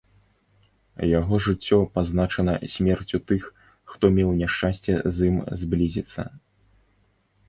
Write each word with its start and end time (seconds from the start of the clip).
Яго 1.19 1.35
жыццё 1.47 1.77
пазначана 1.97 2.55
смерцю 2.75 3.19
тых, 3.31 3.43
хто 3.91 4.05
меў 4.15 4.31
няшчасце 4.39 4.93
з 5.19 5.29
ім 5.33 5.37
зблізіцца. 5.65 6.21